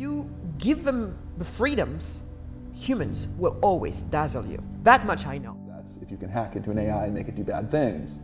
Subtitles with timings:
[0.00, 0.28] you
[0.58, 2.22] give them the freedoms,
[2.72, 4.62] humans will always dazzle you.
[4.82, 5.60] That much I know.
[5.68, 8.20] That's if you can hack into an AI and make it do bad things.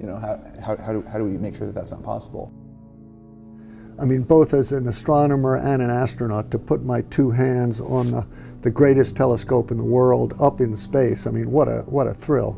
[0.00, 2.52] You know, how, how, how, do, how do we make sure that that's not possible?
[4.00, 8.10] I mean, both as an astronomer and an astronaut, to put my two hands on
[8.10, 8.26] the,
[8.62, 12.14] the greatest telescope in the world up in space, I mean, what a, what a
[12.14, 12.56] thrill.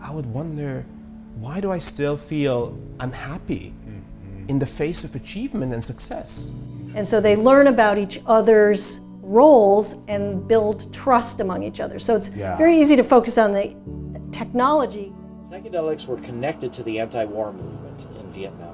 [0.00, 0.86] I would wonder,
[1.34, 4.48] why do I still feel unhappy mm-hmm.
[4.48, 6.52] in the face of achievement and success?
[6.94, 11.98] And so they learn about each other's roles and build trust among each other.
[11.98, 12.56] So it's Yeah.
[12.56, 13.74] very easy to focus on the
[14.30, 15.12] technology.
[15.50, 18.68] Psychedelics were connected to the anti-war movement in Vietnam.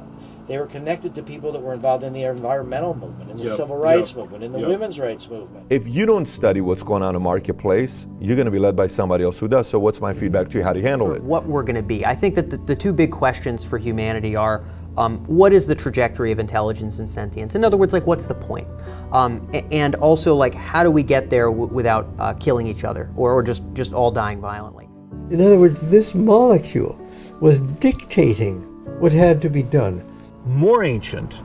[0.47, 3.53] They were connected to people that were involved in the environmental movement, in the Yep,
[3.53, 4.69] civil rights yep, movement, in the yep.
[4.69, 5.67] women's rights movement.
[5.69, 8.75] If you don't study what's going on in the marketplace, you're going to be led
[8.75, 9.69] by somebody else who does.
[9.69, 10.65] So, what's my feedback to you?
[10.65, 11.23] How do you handle it?
[11.23, 12.07] what we're going to be.
[12.07, 14.65] I think that the, the two big questions for humanity are
[14.99, 17.55] um, what is the trajectory of intelligence and sentience?
[17.55, 18.67] In other words, like what's the point?
[19.13, 23.11] Um, and also, like how do we get there w- without uh, killing each other
[23.15, 24.89] or, or just just all dying violently?
[25.31, 26.99] In other words, this molecule
[27.41, 28.63] was dictating
[28.99, 30.05] what had to be done.
[30.45, 31.43] more ancient,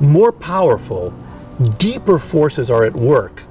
[0.00, 1.12] more powerful,
[1.78, 3.42] deeper forces are at work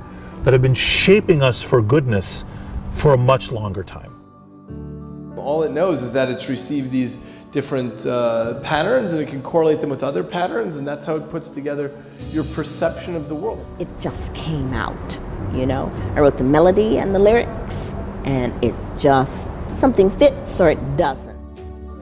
[0.42, 2.44] that have been shaping us for goodness
[2.92, 4.11] for a much longer time.
[5.38, 9.80] All it knows is that it's received these different uh, patterns and it can correlate
[9.80, 11.89] them with other patterns, and that's how it puts together
[12.30, 13.66] your perception of the world.
[13.80, 15.17] It just came out,
[15.53, 15.89] you know.
[16.16, 17.94] I wrote the melody and the lyrics,
[18.26, 21.39] and it just, something fits or it doesn't.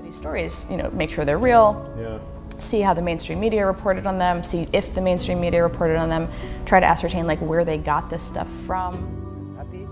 [0.04, 1.72] these stories, you know, make sure they're real.
[2.00, 2.18] Yeah.
[2.58, 4.42] See how the mainstream media reported on them.
[4.42, 6.28] See if the mainstream media reported on them.
[6.66, 9.56] Try to ascertain like where they got this stuff from.
[9.56, 9.88] Happy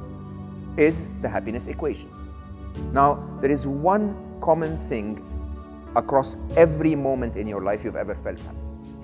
[0.76, 2.10] is the happiness equation.
[2.94, 5.28] Now, there is one common thing
[5.96, 8.58] across every moment in your life you've ever felt happy.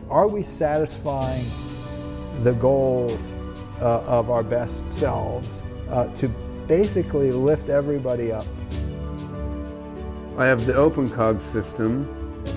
[0.10, 1.46] Are we satisfying
[2.44, 3.34] the goals
[3.82, 6.30] uh, of our best selves uh, to
[6.68, 8.46] basically lift everybody up?
[10.38, 12.06] I have the OpenCog system,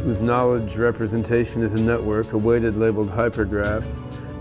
[0.04, 3.84] whose knowledge representation is a network, a weighted labeled hypergraph,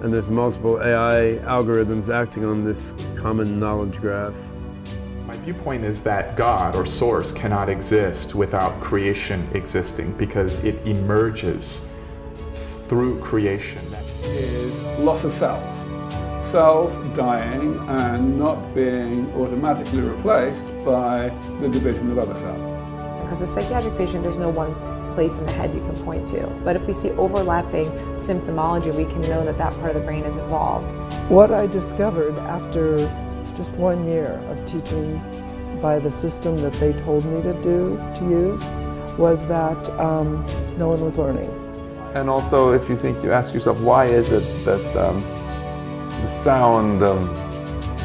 [0.03, 4.35] and there's multiple AI algorithms acting on this common knowledge graph.
[5.39, 11.79] My viewpoint is that God or Source cannot exist without creation existing because it emerges
[12.89, 13.81] through creation.
[14.23, 15.63] is loss of self.
[16.51, 21.29] Self dying and not being automatically replaced by
[21.61, 23.21] the division of other self.
[23.21, 24.75] Because a psychiatric patient, there's no one
[25.13, 26.47] place in the head you can point to.
[26.65, 27.85] But if we see overlapping
[28.17, 30.91] symptomology, we can know that that part of the brain is involved.
[31.29, 32.97] What I discovered after
[33.59, 35.21] just one year of teaching
[35.81, 38.63] by the system that they told me to do, to use,
[39.17, 40.45] was that um,
[40.77, 41.51] no one was learning.
[42.15, 45.21] And also, if you think, you ask yourself, why is it that um,
[46.21, 47.29] the sound um,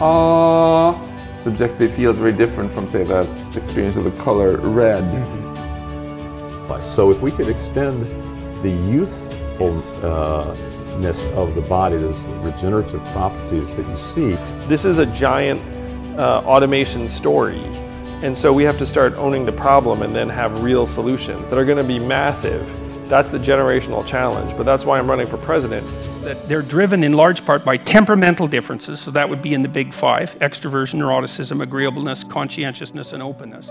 [0.00, 1.00] ah
[1.38, 3.21] subjectively feels very different from, say, the
[3.54, 5.04] experience of the color red?
[6.82, 8.03] So if we could extend
[8.65, 8.75] the
[10.94, 14.34] youthfulness of the body, those regenerative properties that you see,
[14.66, 15.60] This is a giant
[16.19, 17.60] uh, automation story.
[18.22, 21.59] And so we have to start owning the problem and then have real solutions that
[21.59, 22.65] are going to be massive.
[23.09, 25.87] That's the generational challenge, but that's why I'm running for president.
[26.22, 29.69] that they're driven in large part by temperamental differences, so that would be in the
[29.69, 33.71] big five extroversion, neuroticism, agreeableness, conscientiousness, and openness.